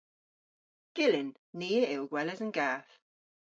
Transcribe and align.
Gyllyn. 0.95 1.29
Ni 1.57 1.69
a 1.81 1.85
yll 1.93 2.09
gweles 2.11 2.41
an 2.45 2.51
gath. 2.57 2.91